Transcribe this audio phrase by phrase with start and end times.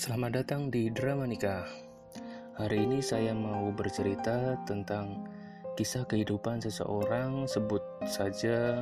[0.00, 1.68] Selamat datang di Drama Nikah.
[2.56, 5.28] Hari ini saya mau bercerita tentang
[5.76, 8.80] kisah kehidupan seseorang sebut saja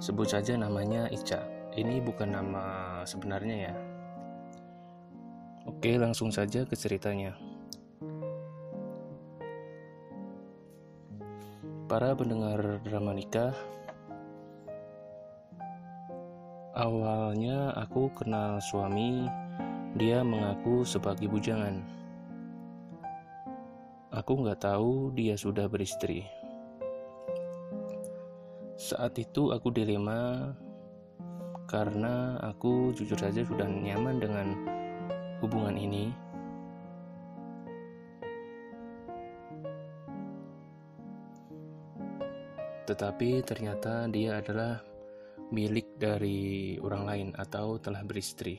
[0.00, 1.44] sebut saja namanya Ica.
[1.76, 2.64] Ini bukan nama
[3.04, 3.74] sebenarnya ya.
[5.68, 7.36] Oke, langsung saja ke ceritanya.
[11.84, 13.52] Para pendengar drama nikah,
[16.74, 19.30] Awalnya aku kenal suami,
[19.94, 21.78] dia mengaku sebagai bujangan.
[24.10, 26.26] Aku nggak tahu dia sudah beristri.
[28.74, 30.50] Saat itu aku dilema
[31.70, 34.46] karena aku jujur saja sudah nyaman dengan
[35.38, 36.10] hubungan ini.
[42.90, 44.82] Tetapi ternyata dia adalah
[45.54, 48.58] milik dari orang lain atau telah beristri.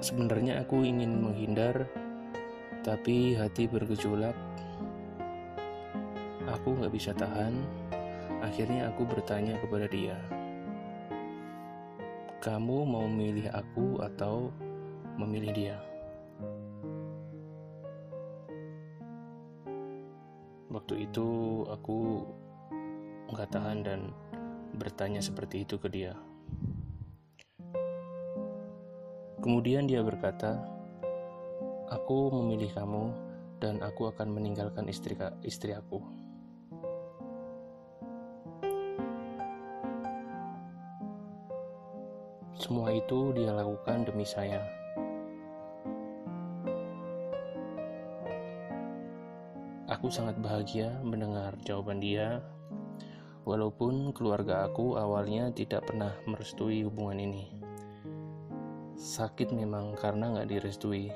[0.00, 1.84] Sebenarnya aku ingin menghindar,
[2.80, 4.34] tapi hati bergejolak.
[6.48, 7.52] Aku gak bisa tahan.
[8.42, 10.18] Akhirnya aku bertanya kepada dia,
[12.42, 14.50] "Kamu mau memilih aku atau
[15.20, 15.91] memilih dia?"
[20.82, 22.26] Waktu itu aku
[23.30, 24.10] nggak tahan dan
[24.74, 26.10] bertanya seperti itu ke dia.
[29.38, 30.58] Kemudian dia berkata,
[31.86, 33.14] "Aku memilih kamu
[33.62, 35.14] dan aku akan meninggalkan istri
[35.46, 36.02] istri aku."
[42.58, 44.81] Semua itu dia lakukan demi saya.
[49.92, 52.40] Aku sangat bahagia mendengar jawaban dia,
[53.44, 57.52] walaupun keluarga aku awalnya tidak pernah merestui hubungan ini.
[58.96, 61.12] Sakit memang karena nggak direstui,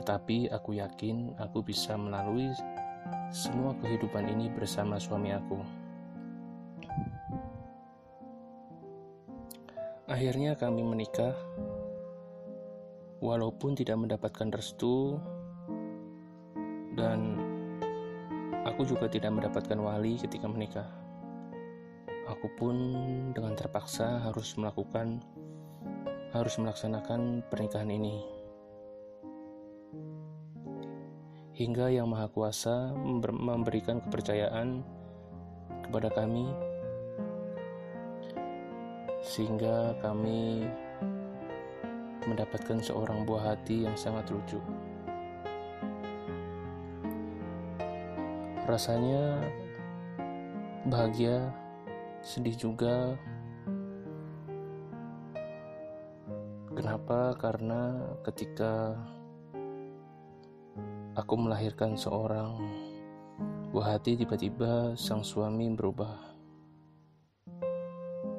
[0.00, 2.56] tetapi aku yakin aku bisa melalui
[3.28, 5.60] semua kehidupan ini bersama suami aku.
[10.08, 11.36] Akhirnya kami menikah,
[13.20, 15.20] walaupun tidak mendapatkan restu
[16.96, 17.36] dan
[18.64, 20.88] aku juga tidak mendapatkan wali ketika menikah.
[22.26, 22.74] Aku pun
[23.30, 25.22] dengan terpaksa harus melakukan
[26.34, 28.24] harus melaksanakan pernikahan ini.
[31.56, 32.92] Hingga Yang Maha Kuasa
[33.32, 34.84] memberikan kepercayaan
[35.88, 36.52] kepada kami
[39.24, 40.68] sehingga kami
[42.28, 44.60] mendapatkan seorang buah hati yang sangat lucu.
[48.66, 49.46] Rasanya
[50.90, 51.54] bahagia,
[52.18, 53.14] sedih juga.
[56.74, 57.38] Kenapa?
[57.38, 57.94] Karena
[58.26, 58.98] ketika
[61.14, 62.58] aku melahirkan seorang
[63.70, 66.18] buah hati, tiba-tiba sang suami berubah.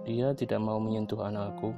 [0.03, 1.71] Dia tidak mau menyentuh anakku.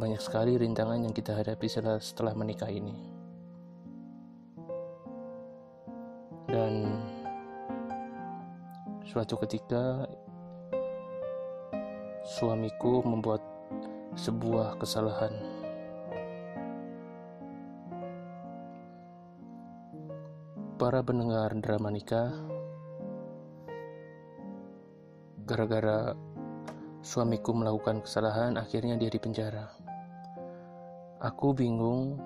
[0.00, 3.13] Banyak sekali rintangan yang kita hadapi setelah, menikah ini.
[9.14, 10.10] Suatu ketika
[12.26, 13.38] suamiku membuat
[14.18, 15.30] sebuah kesalahan.
[20.74, 22.34] Para pendengar drama nikah
[25.46, 26.18] gara-gara
[26.98, 29.70] suamiku melakukan kesalahan akhirnya dia dipenjara.
[31.22, 32.18] Aku bingung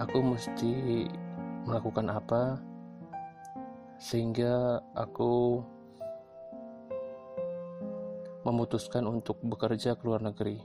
[0.00, 1.04] aku mesti
[1.68, 2.56] melakukan apa
[3.96, 5.64] sehingga aku
[8.46, 10.62] memutuskan untuk bekerja ke luar negeri.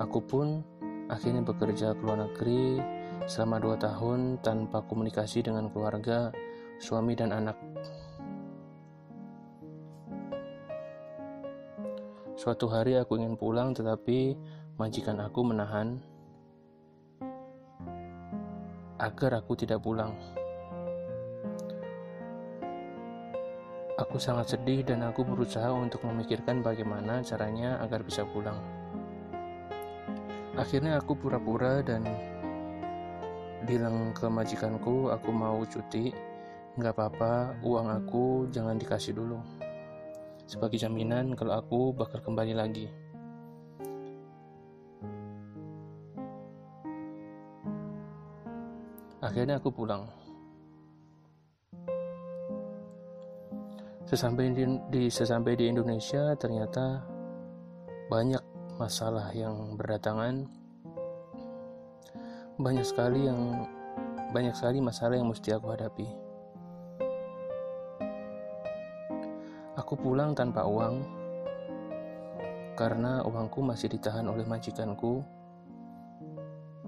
[0.00, 0.64] Aku pun
[1.10, 2.80] akhirnya bekerja ke luar negeri
[3.28, 6.32] selama dua tahun tanpa komunikasi dengan keluarga,
[6.80, 7.58] suami dan anak.
[12.38, 14.38] Suatu hari aku ingin pulang tetapi
[14.78, 15.98] majikan aku menahan
[18.96, 20.14] agar aku tidak pulang.
[23.98, 28.54] Aku sangat sedih dan aku berusaha untuk memikirkan bagaimana caranya agar bisa pulang.
[30.54, 32.06] Akhirnya aku pura-pura dan
[33.66, 36.14] bilang ke majikanku aku mau cuti,
[36.78, 39.42] nggak apa-apa, uang aku jangan dikasih dulu.
[40.46, 42.86] Sebagai jaminan kalau aku bakal kembali lagi.
[49.18, 50.17] Akhirnya aku pulang.
[54.08, 57.04] Sesampai di, di sesampai di Indonesia ternyata
[58.08, 58.40] banyak
[58.80, 60.48] masalah yang berdatangan.
[62.56, 63.68] Banyak sekali yang
[64.32, 66.08] banyak sekali masalah yang mesti aku hadapi.
[69.76, 71.04] Aku pulang tanpa uang
[72.80, 75.20] karena uangku masih ditahan oleh majikanku,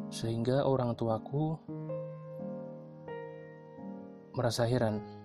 [0.09, 1.61] sehingga orang tuaku
[4.33, 5.20] merasa heran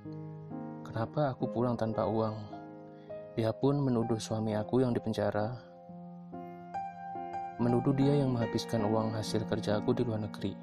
[0.95, 2.39] kenapa aku pulang tanpa uang.
[3.35, 5.51] Dia pun menuduh suami aku yang dipenjara,
[7.59, 10.55] menuduh dia yang menghabiskan uang hasil kerja aku di luar negeri.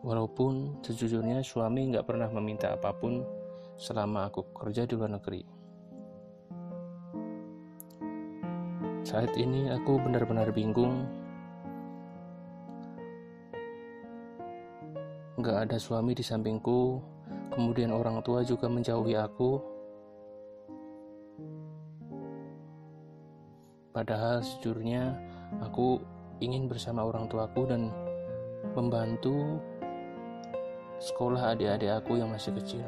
[0.00, 3.20] Walaupun sejujurnya suami nggak pernah meminta apa pun
[3.76, 5.44] selama aku kerja di luar negeri.
[9.04, 11.04] Saat ini aku benar-benar bingung
[15.44, 17.04] Gak ada suami di sampingku,
[17.52, 19.60] kemudian orang tua juga menjauhi aku.
[23.94, 25.14] Padahal sejujurnya
[25.62, 26.02] aku
[26.42, 27.94] ingin bersama orang tuaku dan
[28.74, 29.62] membantu
[30.98, 32.86] sekolah adik-adik aku yang masih kecil.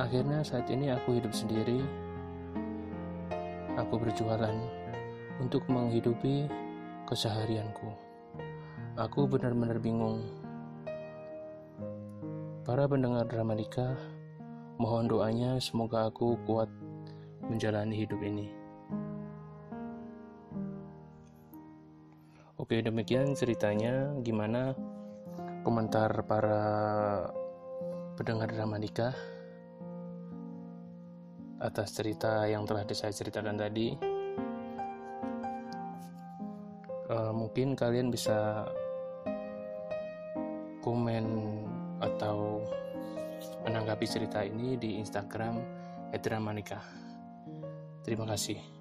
[0.00, 1.84] Akhirnya saat ini aku hidup sendiri.
[3.76, 4.56] Aku berjualan
[5.40, 6.48] untuk menghidupi
[7.04, 7.92] keseharianku.
[8.96, 10.39] Aku benar-benar bingung.
[12.70, 13.98] Para pendengar drama nikah,
[14.78, 16.70] mohon doanya semoga aku kuat
[17.50, 18.46] menjalani hidup ini.
[22.62, 24.14] Oke, demikian ceritanya.
[24.22, 24.78] Gimana
[25.66, 26.62] komentar para
[28.14, 29.18] pendengar drama nikah
[31.58, 33.98] atas cerita yang telah saya ceritakan tadi?
[37.10, 38.62] Uh, mungkin kalian bisa
[40.86, 41.26] komen
[42.00, 42.64] atau
[43.64, 45.60] menanggapi cerita ini di Instagram
[46.16, 46.80] @dramanika.
[48.02, 48.79] Terima kasih.